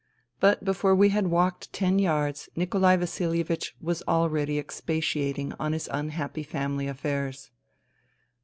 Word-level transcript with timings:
But 0.39 0.65
before 0.65 0.95
we 0.95 1.09
had 1.09 1.27
walked 1.27 1.71
ten 1.73 1.99
yards 1.99 2.49
Nikolai 2.55 2.95
Vasilievich 2.97 3.75
was 3.79 4.01
already 4.07 4.57
expatiating 4.57 5.53
on 5.59 5.73
his 5.73 5.87
unhappy 5.91 6.41
family 6.41 6.87
affairs. 6.87 7.51